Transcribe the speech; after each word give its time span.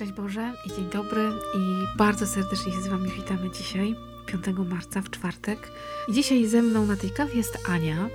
Szczęść 0.00 0.12
Boże 0.12 0.52
i 0.66 0.68
dzień 0.68 0.90
dobry 0.90 1.30
i 1.54 1.96
bardzo 1.96 2.26
serdecznie 2.26 2.72
się 2.72 2.80
z 2.80 2.86
Wami 2.86 3.10
witamy 3.10 3.50
dzisiaj, 3.50 3.96
5 4.26 4.44
marca 4.68 5.02
w 5.02 5.10
czwartek. 5.10 5.72
I 6.08 6.12
dzisiaj 6.12 6.46
ze 6.46 6.62
mną 6.62 6.86
na 6.86 6.96
tej 6.96 7.10
kawie 7.10 7.36
jest 7.36 7.68
Ania. 7.68 8.08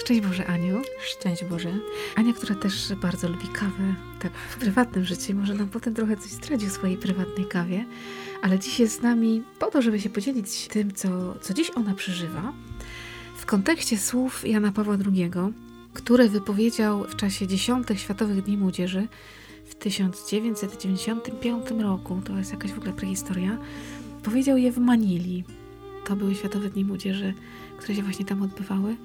Szczęść 0.00 0.20
Boże 0.20 0.46
Aniu. 0.46 0.82
Szczęść 1.02 1.44
Boże. 1.44 1.72
Ania, 2.16 2.32
która 2.32 2.54
też 2.54 2.92
bardzo 2.94 3.28
lubi 3.28 3.48
kawę, 3.48 3.94
tak 4.20 4.32
w 4.32 4.56
prywatnym 4.56 5.04
życiu, 5.04 5.34
może 5.34 5.54
nam 5.54 5.68
potem 5.68 5.94
trochę 5.94 6.16
coś 6.16 6.30
zdradzi 6.30 6.66
o 6.66 6.70
swojej 6.70 6.96
prywatnej 6.96 7.46
kawie, 7.46 7.84
ale 8.42 8.58
dziś 8.58 8.80
jest 8.80 8.98
z 8.98 9.02
nami 9.02 9.42
po 9.58 9.70
to, 9.70 9.82
żeby 9.82 10.00
się 10.00 10.10
podzielić 10.10 10.68
tym, 10.68 10.94
co, 10.94 11.08
co 11.40 11.54
dziś 11.54 11.70
ona 11.70 11.94
przeżywa. 11.94 12.52
W 13.36 13.46
kontekście 13.46 13.98
słów 13.98 14.48
Jana 14.48 14.72
Pawła 14.72 14.96
II, 15.06 15.30
które 15.94 16.28
wypowiedział 16.28 17.04
w 17.04 17.16
czasie 17.16 17.46
dziesiątych 17.46 18.00
Światowych 18.00 18.42
Dni 18.42 18.56
Młodzieży 18.56 19.08
w 19.64 19.74
1995 19.74 21.70
roku, 21.78 22.20
to 22.24 22.36
jest 22.36 22.52
jakaś 22.52 22.72
w 22.72 22.78
ogóle 22.78 22.92
prehistoria, 22.92 23.58
powiedział 24.22 24.56
je 24.56 24.72
w 24.72 24.78
Manili. 24.78 25.44
To 26.06 26.16
były 26.16 26.34
Światowe 26.34 26.70
Dni 26.70 26.84
Młodzieży, 26.84 27.34
które 27.78 27.94
się 27.94 28.02
właśnie 28.02 28.24
tam 28.24 28.42
odbywały. 28.42 28.96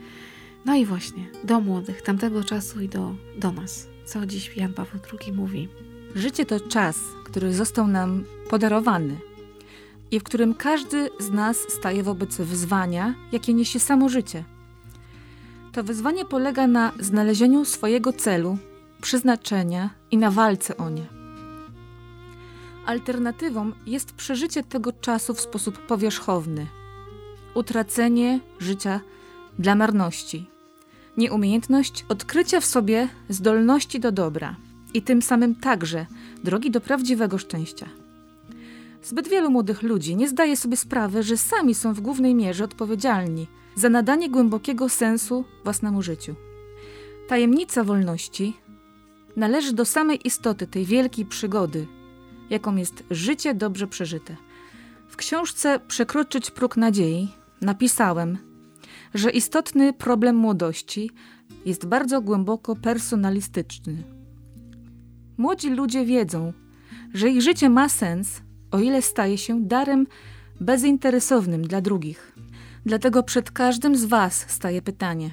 No 0.66 0.76
i 0.76 0.86
właśnie, 0.86 1.26
do 1.44 1.60
młodych 1.60 2.02
tamtego 2.02 2.44
czasu 2.44 2.82
i 2.82 2.90
do, 2.90 3.16
do 3.38 3.52
nas. 3.52 3.88
Co 4.06 4.26
dziś 4.26 4.58
Jan 4.58 4.74
Paweł 4.74 5.00
II 5.14 5.34
mówi? 5.34 5.68
Życie 6.16 6.46
to 6.46 6.60
czas, 6.60 7.00
który 7.26 7.54
został 7.54 7.88
nam 7.88 8.24
podarowany 8.50 9.16
i 10.12 10.20
w 10.20 10.24
którym 10.24 10.54
każdy 10.54 11.10
z 11.20 11.30
nas 11.30 11.58
staje 11.58 12.04
wobec 12.04 12.38
wyzwania, 12.38 13.16
jakie 13.32 13.54
niesie 13.54 13.80
samo 13.80 14.10
życie. 14.10 14.44
To 15.72 15.84
wyzwanie 15.84 16.26
polega 16.26 16.68
na 16.68 16.92
znalezieniu 17.00 17.66
swojego 17.66 18.14
celu, 18.14 18.58
przeznaczenia 19.02 19.90
i 20.12 20.18
na 20.18 20.32
walce 20.32 20.78
o 20.78 20.90
nie. 20.90 21.06
Alternatywą 22.86 23.72
jest 23.86 24.12
przeżycie 24.12 24.64
tego 24.64 24.94
czasu 24.94 25.34
w 25.34 25.42
sposób 25.42 25.78
powierzchowny, 25.78 26.68
utracenie 27.54 28.40
życia 28.60 29.00
dla 29.60 29.76
marności, 29.76 30.50
nieumiejętność 31.18 32.06
odkrycia 32.10 32.60
w 32.60 32.66
sobie 32.66 33.08
zdolności 33.30 34.00
do 34.00 34.12
dobra 34.12 34.56
i 34.94 35.02
tym 35.02 35.22
samym 35.22 35.56
także 35.56 36.06
drogi 36.44 36.72
do 36.72 36.82
prawdziwego 36.82 37.38
szczęścia. 37.38 37.86
Zbyt 39.04 39.28
wielu 39.28 39.52
młodych 39.52 39.84
ludzi 39.84 40.16
nie 40.16 40.30
zdaje 40.30 40.58
sobie 40.58 40.78
sprawy, 40.78 41.24
że 41.24 41.38
sami 41.38 41.76
są 41.76 41.94
w 41.94 42.02
głównej 42.02 42.36
mierze 42.36 42.64
odpowiedzialni 42.64 43.48
za 43.76 43.90
nadanie 43.90 44.30
głębokiego 44.30 44.90
sensu 44.90 45.46
własnemu 45.64 46.02
życiu. 46.02 46.36
Tajemnica 47.28 47.84
wolności 47.84 48.58
należy 49.36 49.74
do 49.74 49.86
samej 49.86 50.28
istoty 50.28 50.68
tej 50.68 50.86
wielkiej 50.86 51.26
przygody, 51.26 51.88
jaką 52.50 52.76
jest 52.76 53.04
życie 53.12 53.54
dobrze 53.54 53.88
przeżyte. 53.88 54.36
W 55.08 55.16
książce 55.16 55.80
Przekroczyć 55.88 56.52
próg 56.52 56.78
nadziei 56.78 57.32
napisałem, 57.62 58.38
że 59.14 59.30
istotny 59.30 59.94
problem 59.94 60.36
młodości 60.36 61.12
jest 61.66 61.86
bardzo 61.86 62.22
głęboko 62.22 62.76
personalistyczny. 62.76 64.04
Młodzi 65.38 65.70
ludzie 65.70 66.06
wiedzą, 66.06 66.54
że 67.14 67.30
ich 67.30 67.42
życie 67.42 67.70
ma 67.70 67.90
sens, 67.90 68.42
o 68.72 68.80
ile 68.80 69.02
staje 69.02 69.38
się 69.38 69.62
darem 69.68 70.08
bezinteresownym 70.62 71.62
dla 71.62 71.82
drugich. 71.82 72.36
Dlatego 72.86 73.24
przed 73.24 73.52
każdym 73.52 73.96
z 73.96 74.06
Was 74.06 74.46
staje 74.48 74.82
pytanie: 74.82 75.32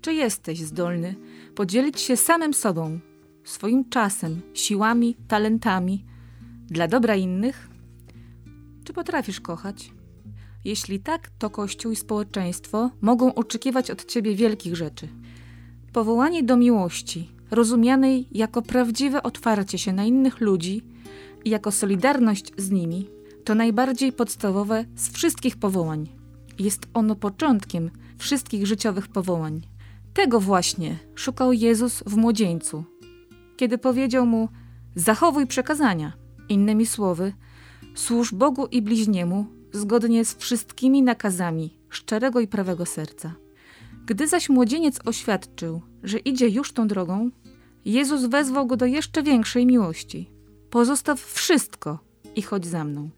czy 0.00 0.14
jesteś 0.14 0.58
zdolny 0.58 1.14
podzielić 1.54 2.00
się 2.00 2.16
samym 2.16 2.54
sobą, 2.54 2.98
swoim 3.44 3.88
czasem, 3.88 4.40
siłami, 4.54 5.16
talentami 5.28 6.04
dla 6.66 6.88
dobra 6.88 7.16
innych? 7.16 7.68
Czy 8.84 8.92
potrafisz 8.92 9.40
kochać? 9.40 9.92
Jeśli 10.64 11.00
tak, 11.00 11.30
to 11.38 11.50
Kościół 11.50 11.92
i 11.92 11.96
społeczeństwo 11.96 12.90
mogą 13.00 13.34
oczekiwać 13.34 13.90
od 13.90 14.04
ciebie 14.04 14.34
wielkich 14.34 14.76
rzeczy. 14.76 15.08
Powołanie 15.92 16.42
do 16.42 16.56
miłości, 16.56 17.30
rozumianej 17.50 18.28
jako 18.32 18.62
prawdziwe 18.62 19.22
otwarcie 19.22 19.78
się 19.78 19.92
na 19.92 20.04
innych 20.04 20.40
ludzi 20.40 20.82
i 21.44 21.50
jako 21.50 21.70
solidarność 21.70 22.52
z 22.56 22.70
nimi, 22.70 23.08
to 23.44 23.54
najbardziej 23.54 24.12
podstawowe 24.12 24.84
z 24.96 25.12
wszystkich 25.12 25.56
powołań. 25.56 26.08
Jest 26.58 26.88
ono 26.94 27.16
początkiem 27.16 27.90
wszystkich 28.18 28.66
życiowych 28.66 29.08
powołań. 29.08 29.69
Tego 30.14 30.40
właśnie 30.40 30.98
szukał 31.14 31.52
Jezus 31.52 32.02
w 32.06 32.16
młodzieńcu, 32.16 32.84
kiedy 33.56 33.78
powiedział 33.78 34.26
mu: 34.26 34.48
Zachowuj 34.94 35.46
przekazania. 35.46 36.12
Innymi 36.48 36.86
słowy, 36.86 37.32
służ 37.94 38.34
Bogu 38.34 38.66
i 38.66 38.82
bliźniemu 38.82 39.46
zgodnie 39.72 40.24
z 40.24 40.34
wszystkimi 40.34 41.02
nakazami 41.02 41.78
szczerego 41.88 42.40
i 42.40 42.48
prawego 42.48 42.86
serca. 42.86 43.34
Gdy 44.06 44.28
zaś 44.28 44.48
młodzieniec 44.48 45.00
oświadczył, 45.04 45.82
że 46.02 46.18
idzie 46.18 46.48
już 46.48 46.72
tą 46.72 46.88
drogą, 46.88 47.30
Jezus 47.84 48.24
wezwał 48.24 48.66
go 48.66 48.76
do 48.76 48.86
jeszcze 48.86 49.22
większej 49.22 49.66
miłości. 49.66 50.30
Pozostaw 50.70 51.20
wszystko 51.20 51.98
i 52.36 52.42
chodź 52.42 52.66
za 52.66 52.84
mną. 52.84 53.10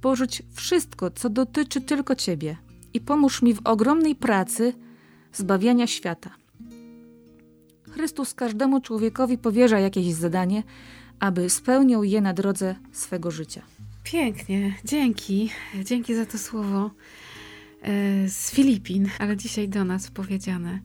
Porzuć 0.00 0.42
wszystko, 0.54 1.10
co 1.10 1.30
dotyczy 1.30 1.80
tylko 1.80 2.14
ciebie 2.14 2.56
i 2.94 3.00
pomóż 3.00 3.42
mi 3.42 3.54
w 3.54 3.60
ogromnej 3.64 4.14
pracy 4.14 4.72
zbawiania 5.34 5.86
świata. 5.86 6.30
Chrystus 7.90 8.34
każdemu 8.34 8.80
człowiekowi 8.80 9.38
powierza 9.38 9.78
jakieś 9.78 10.14
zadanie, 10.14 10.62
aby 11.20 11.50
spełniał 11.50 12.04
je 12.04 12.20
na 12.20 12.32
drodze 12.32 12.74
swego 12.92 13.30
życia. 13.30 13.62
Pięknie, 14.04 14.74
dzięki. 14.84 15.50
Dzięki 15.84 16.14
za 16.14 16.26
to 16.26 16.38
słowo 16.38 16.90
e, 17.82 18.28
z 18.28 18.50
Filipin, 18.50 19.08
ale 19.18 19.36
dzisiaj 19.36 19.68
do 19.68 19.84
nas 19.84 20.10
powiedziane. 20.10 20.78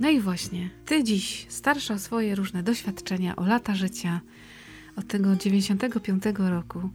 No 0.00 0.10
i 0.10 0.20
właśnie, 0.20 0.70
ty 0.86 1.04
dziś, 1.04 1.46
starsza 1.48 1.94
o 1.94 1.98
swoje 1.98 2.34
różne 2.34 2.62
doświadczenia, 2.62 3.36
o 3.36 3.46
lata 3.46 3.74
życia, 3.74 4.20
od 4.96 5.06
tego 5.06 5.36
95 5.36 6.24
roku, 6.38 6.90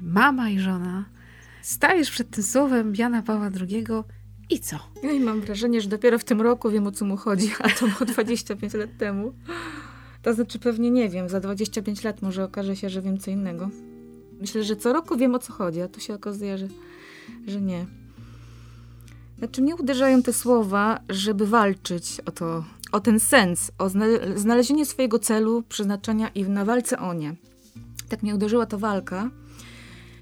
mama 0.00 0.50
i 0.50 0.58
żona, 0.58 1.04
stajesz 1.62 2.10
przed 2.10 2.30
tym 2.30 2.44
słowem 2.44 2.92
Jana 2.96 3.22
Pawła 3.22 3.50
II 3.60 3.84
i 4.52 4.60
co? 4.60 4.76
No 5.02 5.10
i 5.10 5.20
mam 5.20 5.40
wrażenie, 5.40 5.80
że 5.80 5.88
dopiero 5.88 6.18
w 6.18 6.24
tym 6.24 6.40
roku 6.40 6.70
wiem 6.70 6.86
o 6.86 6.92
co 6.92 7.04
mu 7.04 7.16
chodzi, 7.16 7.50
a 7.58 7.68
to 7.68 7.86
było 7.86 8.04
25 8.14 8.74
lat 8.74 8.90
temu. 8.98 9.32
To 10.22 10.34
znaczy 10.34 10.58
pewnie 10.58 10.90
nie 10.90 11.08
wiem, 11.08 11.28
za 11.28 11.40
25 11.40 12.04
lat 12.04 12.22
może 12.22 12.44
okaże 12.44 12.76
się, 12.76 12.90
że 12.90 13.02
wiem 13.02 13.18
co 13.18 13.30
innego. 13.30 13.70
Myślę, 14.40 14.64
że 14.64 14.76
co 14.76 14.92
roku 14.92 15.16
wiem 15.16 15.34
o 15.34 15.38
co 15.38 15.52
chodzi, 15.52 15.80
a 15.80 15.88
tu 15.88 16.00
się 16.00 16.14
okazuje, 16.14 16.58
że, 16.58 16.68
że 17.46 17.60
nie. 17.60 17.86
Znaczy 19.38 19.62
mnie 19.62 19.76
uderzają 19.76 20.22
te 20.22 20.32
słowa, 20.32 21.00
żeby 21.08 21.46
walczyć 21.46 22.20
o 22.26 22.30
to, 22.30 22.64
o 22.92 23.00
ten 23.00 23.20
sens, 23.20 23.70
o 23.78 23.90
znalezienie 24.36 24.86
swojego 24.86 25.18
celu, 25.18 25.62
przeznaczenia 25.68 26.28
i 26.28 26.44
na 26.44 26.64
walce 26.64 26.98
o 26.98 27.14
nie. 27.14 27.34
Tak 28.08 28.22
mnie 28.22 28.34
uderzyła 28.34 28.66
ta 28.66 28.76
walka, 28.76 29.30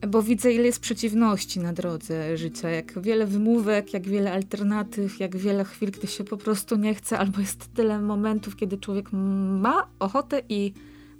bo 0.08 0.22
widzę, 0.22 0.52
ile 0.52 0.64
jest 0.64 0.80
przeciwności 0.80 1.60
na 1.60 1.72
drodze 1.72 2.36
życia, 2.36 2.70
jak 2.70 3.02
wiele 3.02 3.26
wymówek, 3.26 3.92
jak 3.92 4.08
wiele 4.08 4.32
alternatyw, 4.32 5.20
jak 5.20 5.36
wiele 5.36 5.64
chwil, 5.64 5.90
gdy 5.90 6.06
się 6.06 6.24
po 6.24 6.36
prostu 6.36 6.76
nie 6.76 6.94
chce, 6.94 7.18
albo 7.18 7.40
jest 7.40 7.74
tyle 7.74 8.00
momentów, 8.02 8.56
kiedy 8.56 8.78
człowiek 8.78 9.12
ma 9.12 9.86
ochotę 9.98 10.42
i 10.48 10.72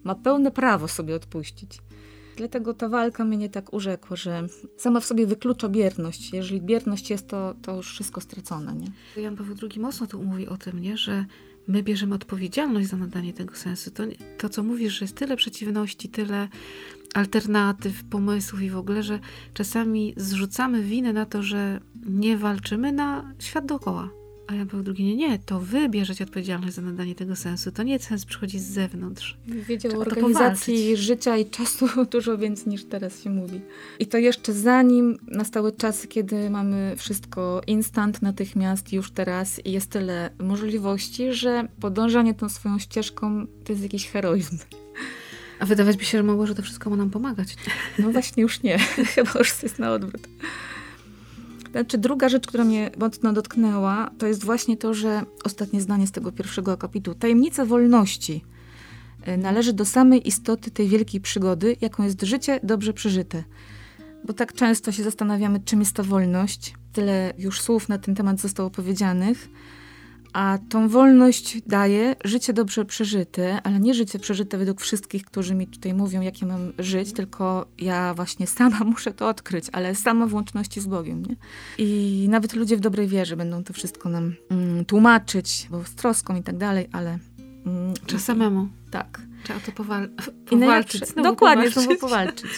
ma 0.05 0.15
pełne 0.15 0.50
prawo 0.50 0.88
sobie 0.88 1.15
odpuścić. 1.15 1.79
Dlatego 2.37 2.75
ta 2.75 2.88
walka 2.88 3.25
mnie 3.25 3.49
tak 3.49 3.73
urzekła, 3.73 4.17
że 4.17 4.47
sama 4.77 5.00
w 5.00 5.05
sobie 5.05 5.27
wyklucza 5.27 5.69
bierność. 5.69 6.32
Jeżeli 6.32 6.61
bierność 6.61 7.11
jest, 7.11 7.29
to, 7.29 7.55
to 7.62 7.77
już 7.77 7.93
wszystko 7.93 8.21
stracone. 8.21 8.75
Nie? 8.75 9.23
Jan 9.23 9.37
Paweł 9.37 9.56
II 9.62 9.81
mocno 9.81 10.06
tu 10.06 10.23
mówi 10.23 10.49
o 10.49 10.56
tym, 10.56 10.81
nie? 10.81 10.97
że 10.97 11.25
my 11.70 11.82
bierzemy 11.82 12.14
odpowiedzialność 12.14 12.88
za 12.88 12.96
nadanie 12.96 13.32
tego 13.32 13.55
sensu. 13.55 13.90
To, 13.90 14.02
to, 14.38 14.49
co 14.49 14.62
mówisz, 14.62 14.99
że 14.99 15.05
jest 15.05 15.17
tyle 15.17 15.37
przeciwności, 15.37 16.08
tyle 16.08 16.49
alternatyw, 17.14 18.05
pomysłów 18.05 18.62
i 18.62 18.70
w 18.70 18.76
ogóle, 18.76 19.02
że 19.02 19.19
czasami 19.55 20.14
zrzucamy 20.17 20.82
winę 20.82 21.12
na 21.12 21.26
to, 21.26 21.43
że 21.43 21.81
nie 22.06 22.38
walczymy 22.38 22.93
na 22.93 23.34
świat 23.38 23.67
dookoła. 23.67 24.19
A 24.50 24.55
ja 24.55 24.67
Paweł 24.67 24.85
II, 24.97 25.05
nie, 25.05 25.17
nie, 25.17 25.38
to 25.38 25.61
wy 25.61 25.88
bierzecie 25.88 26.25
odpowiedzialność 26.25 26.75
za 26.75 26.82
nadanie 26.82 27.14
tego 27.14 27.37
sensu. 27.37 27.73
To 27.73 27.82
nie 27.82 27.99
sens 27.99 28.25
przychodzi 28.25 28.58
z 28.58 28.62
zewnątrz. 28.62 29.37
Wiedział 29.47 29.99
o 29.99 30.00
organizacji 30.00 30.97
życia 30.97 31.37
i 31.37 31.50
czasu 31.50 31.88
dużo 32.12 32.38
więcej 32.38 32.69
niż 32.69 32.85
teraz 32.85 33.23
się 33.23 33.31
mówi. 33.31 33.61
I 33.99 34.06
to 34.06 34.19
jeszcze 34.19 34.52
zanim 34.52 35.19
nastały 35.26 35.73
czasy, 35.73 36.08
kiedy 36.08 36.50
mamy 36.50 36.94
wszystko 36.97 37.61
instant, 37.67 38.23
natychmiast, 38.23 38.93
już 38.93 39.11
teraz 39.11 39.67
i 39.67 39.73
jest 39.73 39.91
tyle 39.91 40.31
możliwości, 40.38 41.32
że 41.32 41.69
podążanie 41.81 42.35
tą 42.35 42.49
swoją 42.49 42.79
ścieżką 42.79 43.46
to 43.64 43.73
jest 43.73 43.82
jakiś 43.82 44.08
heroizm. 44.08 44.58
A 45.58 45.67
wydawać 45.67 45.96
by 45.96 46.05
się, 46.05 46.19
że 46.19 46.25
mogło, 46.25 46.46
że 46.46 46.55
to 46.55 46.62
wszystko 46.62 46.91
ma 46.91 46.96
nam 46.96 47.11
pomagać. 47.11 47.56
No 47.99 48.11
właśnie 48.11 48.43
już 48.43 48.62
nie. 48.62 48.79
Chyba 49.14 49.31
już 49.38 49.62
jest 49.62 49.79
na 49.79 49.93
odwrót. 49.93 50.29
Znaczy, 51.70 51.99
druga 51.99 52.28
rzecz, 52.28 52.46
która 52.46 52.64
mnie 52.64 52.90
mocno 52.99 53.32
dotknęła, 53.32 54.11
to 54.19 54.26
jest 54.26 54.44
właśnie 54.44 54.76
to, 54.76 54.94
że 54.94 55.22
ostatnie 55.44 55.81
zdanie 55.81 56.06
z 56.06 56.12
tego 56.12 56.32
pierwszego 56.32 56.72
akapitu. 56.72 57.14
Tajemnica 57.14 57.64
wolności 57.64 58.44
e, 59.22 59.37
należy 59.37 59.72
do 59.72 59.84
samej 59.84 60.28
istoty 60.28 60.70
tej 60.70 60.88
wielkiej 60.88 61.20
przygody, 61.20 61.76
jaką 61.81 62.02
jest 62.05 62.22
życie 62.22 62.61
dobrze 62.62 62.93
przeżyte. 62.93 63.44
Bo 64.25 64.32
tak 64.32 64.52
często 64.52 64.93
się 64.93 65.02
zastanawiamy, 65.02 65.61
czym 65.61 65.81
jest 65.81 65.96
ta 65.96 66.02
wolność. 66.02 66.75
Tyle 66.93 67.32
już 67.38 67.61
słów 67.61 67.88
na 67.88 67.99
ten 67.99 68.14
temat 68.14 68.40
zostało 68.40 68.70
powiedzianych. 68.70 69.49
A 70.32 70.59
tą 70.69 70.88
wolność 70.88 71.62
daje 71.67 72.17
życie 72.25 72.53
dobrze 72.53 72.85
przeżyte, 72.85 73.62
ale 73.62 73.81
nie 73.81 73.94
życie 73.94 74.19
przeżyte 74.19 74.59
według 74.59 74.81
wszystkich, 74.81 75.25
którzy 75.25 75.55
mi 75.55 75.67
tutaj 75.67 75.94
mówią, 75.94 76.21
jakie 76.21 76.47
mam 76.47 76.73
żyć, 76.79 77.12
tylko 77.12 77.67
ja 77.79 78.15
właśnie 78.15 78.47
sama 78.47 78.79
muszę 78.94 79.12
to 79.12 79.29
odkryć, 79.29 79.65
ale 79.73 79.94
sama 79.94 80.27
w 80.27 80.35
łączności 80.35 80.81
z 80.81 80.87
Bogiem. 80.87 81.23
Nie? 81.27 81.37
I 81.79 82.27
nawet 82.31 82.55
ludzie 82.55 82.77
w 82.77 82.81
dobrej 82.81 83.09
wierze 83.09 83.37
będą 83.37 83.65
to 83.65 83.73
wszystko 83.73 84.09
nam 84.09 84.35
mm, 84.50 84.85
tłumaczyć, 84.85 85.69
bo 85.71 85.85
z 85.85 85.94
troską 85.94 86.37
i 86.37 86.43
tak 86.43 86.56
dalej, 86.56 86.88
ale. 86.93 87.19
Mm, 87.67 87.94
Trzeba 88.06 88.23
samemu. 88.23 88.69
Tak. 88.91 89.21
Trzeba 89.44 89.61
to 89.61 89.73
powal 89.73 90.09
powalczyć. 90.50 91.00
dokładnie, 91.00 91.35
powalczyć. 91.37 91.73
znowu 91.75 91.97
powalczyć. 92.00 92.50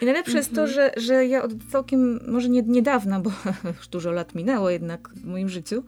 I 0.00 0.04
najlepsze 0.04 0.36
jest 0.36 0.54
to, 0.54 0.62
mhm. 0.62 0.74
że, 0.74 0.92
że 0.96 1.26
ja 1.26 1.42
od 1.42 1.52
całkiem, 1.70 2.20
może 2.28 2.48
nie 2.48 2.62
niedawna, 2.62 3.20
bo 3.20 3.30
już 3.76 3.88
dużo 3.88 4.10
lat 4.10 4.34
minęło 4.34 4.70
jednak 4.70 5.08
w 5.08 5.24
moim 5.24 5.48
życiu, 5.48 5.84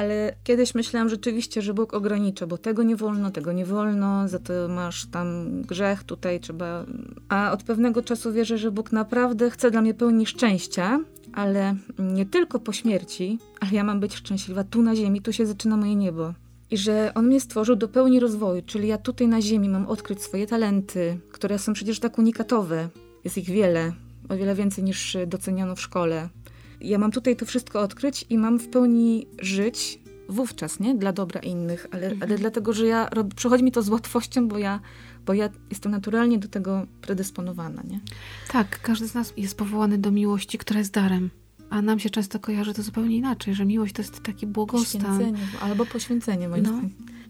ale 0.00 0.34
kiedyś 0.44 0.74
myślałam 0.74 1.08
rzeczywiście, 1.08 1.62
że 1.62 1.74
Bóg 1.74 1.94
ogranicza, 1.94 2.46
bo 2.46 2.58
tego 2.58 2.82
nie 2.82 2.96
wolno, 2.96 3.30
tego 3.30 3.52
nie 3.52 3.66
wolno, 3.66 4.28
za 4.28 4.38
to 4.38 4.52
masz 4.68 5.06
tam 5.06 5.62
grzech, 5.62 6.04
tutaj 6.04 6.40
trzeba. 6.40 6.86
A 7.28 7.52
od 7.52 7.62
pewnego 7.62 8.02
czasu 8.02 8.32
wierzę, 8.32 8.58
że 8.58 8.70
Bóg 8.70 8.92
naprawdę 8.92 9.50
chce 9.50 9.70
dla 9.70 9.82
mnie 9.82 9.94
pełni 9.94 10.26
szczęścia, 10.26 11.00
ale 11.32 11.74
nie 11.98 12.26
tylko 12.26 12.58
po 12.60 12.72
śmierci, 12.72 13.38
ale 13.60 13.72
ja 13.72 13.84
mam 13.84 14.00
być 14.00 14.14
szczęśliwa 14.14 14.64
tu 14.64 14.82
na 14.82 14.96
ziemi, 14.96 15.20
tu 15.20 15.32
się 15.32 15.46
zaczyna 15.46 15.76
moje 15.76 15.96
niebo. 15.96 16.34
I 16.70 16.76
że 16.76 17.12
On 17.14 17.26
mnie 17.26 17.40
stworzył 17.40 17.76
do 17.76 17.88
pełni 17.88 18.20
rozwoju, 18.20 18.62
czyli 18.66 18.88
ja 18.88 18.98
tutaj 18.98 19.28
na 19.28 19.42
ziemi 19.42 19.68
mam 19.68 19.86
odkryć 19.86 20.22
swoje 20.22 20.46
talenty, 20.46 21.18
które 21.32 21.58
są 21.58 21.72
przecież 21.72 22.00
tak 22.00 22.18
unikatowe. 22.18 22.88
Jest 23.24 23.38
ich 23.38 23.50
wiele, 23.50 23.92
o 24.28 24.36
wiele 24.36 24.54
więcej 24.54 24.84
niż 24.84 25.16
doceniono 25.26 25.76
w 25.76 25.80
szkole 25.80 26.28
ja 26.80 26.98
mam 26.98 27.10
tutaj 27.10 27.36
to 27.36 27.46
wszystko 27.46 27.80
odkryć 27.80 28.24
i 28.30 28.38
mam 28.38 28.58
w 28.58 28.68
pełni 28.68 29.26
żyć 29.38 30.00
wówczas, 30.28 30.80
nie? 30.80 30.94
Dla 30.94 31.12
dobra 31.12 31.40
innych, 31.40 31.86
ale, 31.90 32.06
mhm. 32.06 32.22
ale 32.22 32.38
dlatego, 32.38 32.72
że 32.72 32.86
ja 32.86 33.08
rob, 33.12 33.34
przychodzi 33.34 33.64
mi 33.64 33.72
to 33.72 33.82
z 33.82 33.88
łatwością, 33.88 34.48
bo 34.48 34.58
ja, 34.58 34.80
bo 35.26 35.34
ja 35.34 35.48
jestem 35.70 35.92
naturalnie 35.92 36.38
do 36.38 36.48
tego 36.48 36.86
predysponowana, 37.00 37.82
nie? 37.82 38.00
Tak, 38.52 38.80
każdy 38.82 39.08
z 39.08 39.14
nas 39.14 39.32
jest 39.36 39.56
powołany 39.56 39.98
do 39.98 40.10
miłości, 40.10 40.58
która 40.58 40.78
jest 40.78 40.92
darem. 40.92 41.30
A 41.70 41.82
nam 41.82 41.98
się 41.98 42.10
często 42.10 42.38
kojarzy 42.38 42.74
to 42.74 42.82
zupełnie 42.82 43.16
inaczej, 43.16 43.54
że 43.54 43.64
miłość 43.64 43.94
to 43.94 44.02
jest 44.02 44.22
taki 44.22 44.46
błogostan. 44.46 45.00
Poświęcenie, 45.00 45.38
albo 45.60 45.86
poświęcenie 45.86 46.48
moim 46.48 46.62
no. 46.62 46.80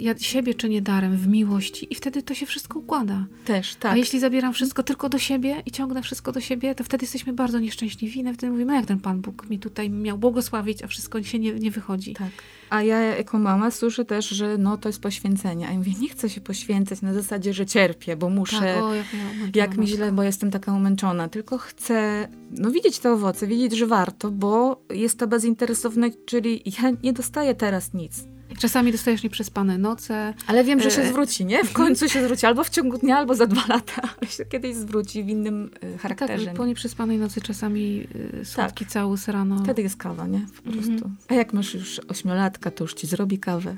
Ja 0.00 0.18
siebie 0.18 0.54
czynię 0.54 0.82
darem 0.82 1.16
w 1.16 1.28
miłości 1.28 1.86
i 1.90 1.94
wtedy 1.94 2.22
to 2.22 2.34
się 2.34 2.46
wszystko 2.46 2.78
układa. 2.78 3.26
Też, 3.44 3.74
tak. 3.74 3.92
A 3.92 3.96
jeśli 3.96 4.20
zabieram 4.20 4.52
wszystko 4.52 4.82
tylko 4.82 5.08
do 5.08 5.18
siebie 5.18 5.62
i 5.66 5.70
ciągnę 5.70 6.02
wszystko 6.02 6.32
do 6.32 6.40
siebie, 6.40 6.74
to 6.74 6.84
wtedy 6.84 7.04
jesteśmy 7.04 7.32
bardzo 7.32 7.58
nieszczęśliwi 7.58 8.20
i 8.20 8.34
wtedy 8.34 8.52
mówimy, 8.52 8.74
jak 8.74 8.86
ten 8.86 9.00
Pan 9.00 9.20
Bóg 9.20 9.50
mi 9.50 9.58
tutaj 9.58 9.90
miał 9.90 10.18
błogosławić, 10.18 10.82
a 10.82 10.86
wszystko 10.86 11.22
się 11.22 11.38
nie, 11.38 11.52
nie 11.52 11.70
wychodzi. 11.70 12.14
Tak. 12.14 12.30
A 12.70 12.82
ja 12.82 13.00
jako 13.00 13.38
mama 13.38 13.70
słyszę 13.70 14.04
też, 14.04 14.28
że 14.28 14.58
no 14.58 14.78
to 14.78 14.88
jest 14.88 15.00
poświęcenie. 15.00 15.68
A 15.68 15.72
ja 15.72 15.78
mówię, 15.78 15.92
nie 16.00 16.08
chcę 16.08 16.30
się 16.30 16.40
poświęcać 16.40 17.02
na 17.02 17.14
zasadzie, 17.14 17.52
że 17.52 17.66
cierpię, 17.66 18.16
bo 18.16 18.30
muszę, 18.30 18.74
tak, 18.74 18.82
o, 18.82 18.94
jak, 18.94 19.06
jak 19.54 19.76
mi 19.76 19.86
źle, 19.86 20.12
bo 20.12 20.22
jestem 20.22 20.50
taka 20.50 20.72
umęczona. 20.72 21.28
Tylko 21.28 21.58
chcę 21.58 22.28
no, 22.50 22.70
widzieć 22.70 22.98
te 22.98 23.12
owoce, 23.12 23.46
wiedzieć, 23.46 23.78
że 23.78 23.86
warto, 23.86 24.30
bo 24.30 24.82
jest 24.90 25.18
to 25.18 25.26
bezinteresowne, 25.26 26.10
czyli 26.26 26.62
ja 26.82 26.90
nie 27.02 27.12
dostaję 27.12 27.54
teraz 27.54 27.94
nic. 27.94 28.24
Czasami 28.60 28.92
dostajesz 28.92 29.22
nieprzespane 29.22 29.78
noce. 29.78 30.34
Ale 30.46 30.64
wiem, 30.64 30.80
że 30.80 30.90
się 30.90 31.02
e, 31.02 31.08
zwróci, 31.08 31.44
nie? 31.44 31.64
W 31.64 31.72
końcu 31.72 32.08
się 32.08 32.22
zwróci. 32.24 32.46
Albo 32.46 32.64
w 32.64 32.70
ciągu 32.70 32.98
dnia, 32.98 33.16
albo 33.16 33.34
za 33.34 33.46
dwa 33.46 33.62
lata. 33.68 34.02
Ale 34.20 34.30
się 34.30 34.44
kiedyś 34.44 34.76
zwróci 34.76 35.24
w 35.24 35.28
innym 35.28 35.70
e, 35.94 35.98
charakterze. 35.98 36.46
Tak, 36.46 36.54
po 36.54 36.66
nieprzespanej 36.66 37.18
nocy 37.18 37.40
czasami 37.40 38.06
e, 38.40 38.44
słodki 38.44 38.84
tak. 38.84 38.92
całus 38.92 39.28
rano. 39.28 39.58
Wtedy 39.64 39.82
jest 39.82 39.96
kawa, 39.96 40.26
nie? 40.26 40.46
Po 40.56 40.72
prostu. 40.72 40.92
Mhm. 40.92 41.16
A 41.28 41.34
jak 41.34 41.52
masz 41.52 41.74
już 41.74 41.98
ośmiolatka, 42.08 42.70
to 42.70 42.84
już 42.84 42.94
ci 42.94 43.06
zrobi 43.06 43.38
kawę. 43.38 43.76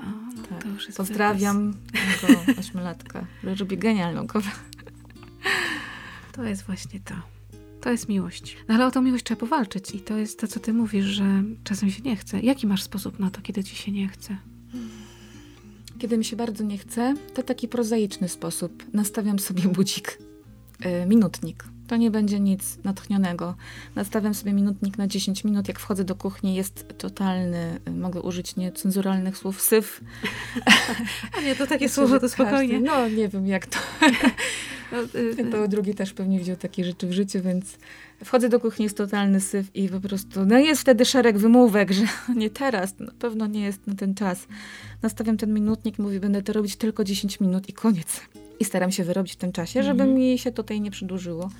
A, 0.00 0.04
no 0.36 0.42
tak. 0.48 0.64
Pozdrawiam 0.96 1.74
tego 2.20 2.60
ośmiolatka, 2.60 3.24
robi 3.42 3.78
genialną 3.78 4.26
kawę. 4.26 4.50
To 6.32 6.44
jest 6.44 6.62
właśnie 6.62 7.00
to. 7.00 7.33
To 7.84 7.90
jest 7.90 8.08
miłość. 8.08 8.56
No 8.68 8.74
ale 8.74 8.86
o 8.86 8.90
tą 8.90 9.02
miłość 9.02 9.24
trzeba 9.24 9.40
powalczyć 9.40 9.94
i 9.94 10.00
to 10.00 10.16
jest 10.16 10.40
to, 10.40 10.46
co 10.46 10.60
ty 10.60 10.72
mówisz, 10.72 11.04
że 11.04 11.42
czasem 11.64 11.90
się 11.90 12.02
nie 12.02 12.16
chce. 12.16 12.40
Jaki 12.40 12.66
masz 12.66 12.82
sposób 12.82 13.18
na 13.18 13.30
to, 13.30 13.40
kiedy 13.40 13.64
ci 13.64 13.76
się 13.76 13.92
nie 13.92 14.08
chce? 14.08 14.36
Kiedy 15.98 16.18
mi 16.18 16.24
się 16.24 16.36
bardzo 16.36 16.64
nie 16.64 16.78
chce, 16.78 17.14
to 17.34 17.42
taki 17.42 17.68
prozaiczny 17.68 18.28
sposób. 18.28 18.84
Nastawiam 18.92 19.38
sobie 19.38 19.62
budzik, 19.62 20.18
yy, 20.80 21.06
minutnik. 21.06 21.64
To 21.88 21.96
nie 21.96 22.10
będzie 22.10 22.40
nic 22.40 22.78
natchnionego. 22.84 23.54
Nastawiam 23.94 24.34
sobie 24.34 24.52
minutnik 24.52 24.98
na 24.98 25.06
10 25.06 25.44
minut. 25.44 25.68
Jak 25.68 25.78
wchodzę 25.78 26.04
do 26.04 26.14
kuchni, 26.14 26.54
jest 26.54 26.98
totalny, 26.98 27.80
y, 27.88 27.90
mogę 27.90 28.22
użyć 28.22 28.56
niecenzuralnych 28.56 29.36
słów, 29.36 29.62
syf. 29.62 30.00
A 31.38 31.40
nie, 31.40 31.56
to 31.56 31.66
takie 31.66 31.88
słowo, 31.88 32.20
to 32.20 32.28
spokojnie. 32.28 32.80
no, 32.80 33.08
nie 33.08 33.28
wiem 33.28 33.46
jak 33.46 33.66
to. 33.66 33.78
No, 34.94 35.20
y, 35.20 35.50
to 35.50 35.68
drugi 35.68 35.94
też 35.94 36.12
pewnie 36.12 36.38
widział 36.38 36.56
takie 36.56 36.84
rzeczy 36.84 37.06
w 37.06 37.12
życiu, 37.12 37.42
więc 37.42 37.78
wchodzę 38.24 38.48
do 38.48 38.60
kuchni, 38.60 38.82
jest 38.82 38.96
totalny 38.96 39.40
syf 39.40 39.76
i 39.76 39.88
po 39.88 40.00
prostu, 40.00 40.46
no 40.46 40.58
jest 40.58 40.80
wtedy 40.80 41.04
szereg 41.04 41.38
wymówek, 41.38 41.92
że 41.98 42.04
nie 42.36 42.50
teraz, 42.50 42.98
na 42.98 43.12
pewno 43.18 43.46
nie 43.46 43.60
jest 43.60 43.86
na 43.86 43.94
ten 43.94 44.14
czas. 44.14 44.46
Nastawiam 45.02 45.36
ten 45.36 45.54
minutnik, 45.54 45.98
mówię, 45.98 46.20
będę 46.20 46.42
to 46.42 46.52
robić 46.52 46.76
tylko 46.76 47.04
10 47.04 47.40
minut 47.40 47.68
i 47.68 47.72
koniec. 47.72 48.20
I 48.60 48.64
staram 48.64 48.92
się 48.92 49.04
wyrobić 49.04 49.32
w 49.32 49.36
tym 49.36 49.52
czasie, 49.52 49.82
żeby 49.82 50.02
mhm. 50.02 50.14
mi 50.14 50.38
się 50.38 50.52
tutaj 50.52 50.80
nie 50.80 50.90
przedłużyło. 50.90 51.50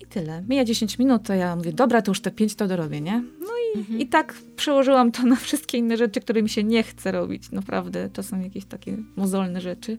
I 0.00 0.06
tyle. 0.06 0.42
Mija 0.48 0.64
10 0.64 0.98
minut, 0.98 1.22
to 1.22 1.34
ja 1.34 1.56
mówię, 1.56 1.72
dobra, 1.72 2.02
to 2.02 2.10
już 2.10 2.20
te 2.20 2.30
5 2.30 2.54
to 2.54 2.68
dorobię, 2.68 3.00
nie? 3.00 3.22
No 3.40 3.50
i, 3.74 3.78
mhm. 3.78 4.00
i 4.00 4.06
tak 4.06 4.34
przełożyłam 4.56 5.12
to 5.12 5.22
na 5.22 5.36
wszystkie 5.36 5.78
inne 5.78 5.96
rzeczy, 5.96 6.20
które 6.20 6.42
mi 6.42 6.48
się 6.48 6.64
nie 6.64 6.82
chce 6.82 7.12
robić. 7.12 7.50
Naprawdę, 7.50 8.08
to 8.12 8.22
są 8.22 8.40
jakieś 8.40 8.64
takie 8.64 8.96
mozolne 9.16 9.60
rzeczy. 9.60 9.98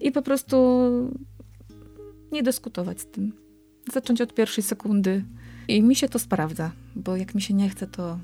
I 0.00 0.12
po 0.12 0.22
prostu 0.22 0.56
nie 2.32 2.42
dyskutować 2.42 3.00
z 3.00 3.06
tym. 3.06 3.32
Zacząć 3.92 4.20
od 4.20 4.34
pierwszej 4.34 4.64
sekundy. 4.64 5.24
I 5.68 5.82
mi 5.82 5.96
się 5.96 6.08
to 6.08 6.18
sprawdza, 6.18 6.72
bo 6.96 7.16
jak 7.16 7.34
mi 7.34 7.42
się 7.42 7.54
nie 7.54 7.68
chce, 7.68 7.86
to 7.86 8.18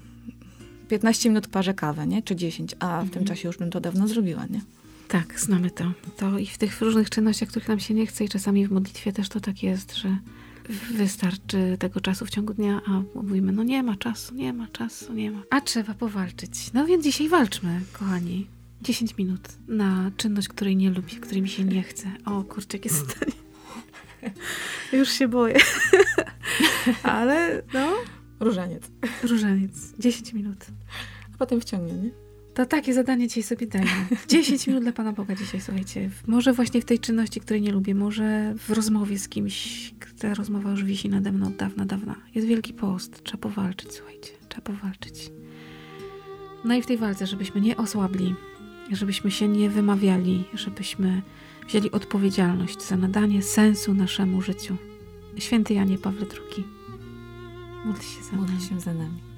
15 0.89 1.29
minut 1.29 1.49
parzę 1.49 1.75
kawę, 1.75 2.07
nie? 2.07 2.23
Czy 2.23 2.37
10, 2.37 2.75
a 2.79 2.87
w 2.87 2.91
mhm. 2.91 3.09
tym 3.09 3.25
czasie 3.25 3.49
już 3.49 3.59
bym 3.59 3.71
to 3.71 3.81
dawno 3.81 4.09
zrobiła, 4.09 4.47
nie? 4.47 4.61
Tak, 5.09 5.41
znamy 5.41 5.71
to. 5.71 5.93
To 6.17 6.39
i 6.39 6.47
w 6.47 6.59
tych 6.59 6.81
różnych 6.81 7.11
czynnościach, 7.11 7.49
których 7.49 7.69
nam 7.69 7.81
się 7.81 7.95
nie 7.95 8.07
chce 8.07 8.25
i 8.25 8.29
czasami 8.29 8.67
w 8.67 8.73
modlitwie 8.73 9.13
też 9.13 9.29
to 9.29 9.41
tak 9.41 9.63
jest, 9.63 9.97
że 9.97 10.17
wystarczy 10.95 11.77
tego 11.79 12.01
czasu 12.01 12.27
w 12.27 12.31
ciągu 12.31 12.55
dnia, 12.55 12.81
a 12.87 13.03
mówimy, 13.15 13.53
no 13.53 13.63
nie 13.63 13.83
ma 13.83 13.97
czasu, 13.97 14.35
nie 14.35 14.53
ma 14.53 14.67
czasu, 14.69 15.13
nie 15.13 15.31
ma. 15.31 15.43
A 15.51 15.61
trzeba 15.61 15.95
powalczyć. 15.95 16.73
No 16.73 16.87
więc 16.87 17.05
dzisiaj 17.05 17.29
walczmy, 17.29 17.81
kochani. 17.93 18.47
10 18.83 19.17
minut 19.17 19.49
na 19.69 20.11
czynność, 20.17 20.49
której 20.49 20.77
nie 20.77 20.91
lubię, 20.91 21.17
której 21.21 21.43
mi 21.43 21.49
się 21.49 21.65
nie 21.65 21.83
chce. 21.83 22.13
O 22.25 22.43
kurczę, 22.45 22.77
jakie 22.77 22.91
zdanie. 22.99 23.33
Już 24.99 25.09
się 25.09 25.29
boję. 25.29 25.59
Ale 27.03 27.63
no. 27.75 27.93
Różaniec. 28.41 28.83
Różaniec. 29.23 29.93
10 29.99 30.33
minut. 30.33 30.67
A 31.35 31.39
potem 31.39 31.61
wciągnie, 31.61 31.93
nie? 31.93 32.11
To 32.55 32.67
takie 32.67 32.95
zadanie 32.95 33.29
dzisiaj 33.29 33.43
sobie 33.43 33.67
daję. 33.67 33.87
10 34.29 34.67
minut 34.67 34.83
dla 34.83 34.93
Pana 34.93 35.13
Boga 35.13 35.35
dzisiaj, 35.35 35.61
słuchajcie. 35.61 36.11
Może 36.27 36.53
właśnie 36.53 36.81
w 36.81 36.85
tej 36.85 36.99
czynności, 36.99 37.41
której 37.41 37.63
nie 37.63 37.73
lubię, 37.73 37.95
może 37.95 38.55
w 38.59 38.71
rozmowie 38.71 39.19
z 39.19 39.29
kimś, 39.29 39.95
ta 40.19 40.35
rozmowa 40.35 40.71
już 40.71 40.85
wisi 40.85 41.09
nade 41.09 41.33
mną 41.33 41.47
od 41.47 41.57
dawna, 41.57 41.85
dawna. 41.85 42.15
Jest 42.35 42.47
wielki 42.47 42.75
post, 42.75 43.23
trzeba 43.23 43.39
powalczyć, 43.39 43.93
słuchajcie. 43.93 44.31
Trzeba 44.49 44.63
powalczyć. 44.63 45.31
No 46.65 46.75
i 46.75 46.83
w 46.83 46.87
tej 46.87 46.99
walce, 46.99 47.27
żebyśmy 47.27 47.61
nie 47.61 47.77
osłabli, 47.77 48.35
żebyśmy 48.97 49.31
się 49.31 49.49
nie 49.49 49.71
wymawiali, 49.71 50.45
żebyśmy 50.55 51.23
wzięli 51.67 51.91
odpowiedzialność 51.91 52.83
za 52.83 52.97
nadanie 52.97 53.43
sensu 53.43 53.95
naszemu 53.95 54.43
życiu. 54.43 54.77
Święty 55.39 55.75
Janie 55.75 55.99
Pawle 55.99 56.27
II, 56.27 56.65
módl 57.85 58.01
się 58.01 58.23
za 58.23 58.37
módl 58.37 58.69
się 58.69 58.81
za 58.81 58.95
nami. 58.95 59.32